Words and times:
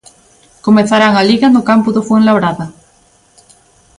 Comezarán 0.65 1.13
a 1.15 1.23
Liga 1.29 1.47
no 1.51 1.61
campo 1.69 1.89
do 1.95 2.01
Fuenlabrada. 2.07 2.65